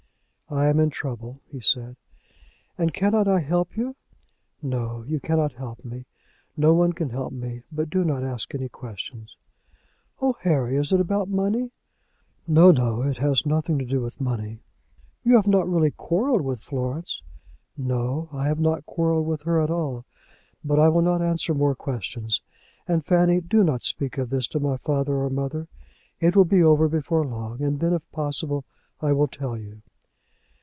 [0.53, 1.95] "I am in trouble," he said.
[2.77, 3.95] "And cannot I help you?"
[4.61, 6.03] "No; you cannot help me.
[6.57, 7.63] No one can help me.
[7.71, 9.37] But do not ask any questions."
[10.21, 10.75] "Oh, Harry!
[10.75, 11.71] is it about money?"
[12.49, 14.59] "No, no; it has nothing to do with money."
[15.23, 17.21] "You have not really quarrelled with Florence?"
[17.77, 20.03] "No; I have not quarrelled with her at all.
[20.65, 22.41] But I will not answer more questions.
[22.89, 25.69] And, Fanny, do not speak of this to my father or mother.
[26.19, 28.65] It will be over before long, and then, if possible,
[28.99, 29.81] I will tell you."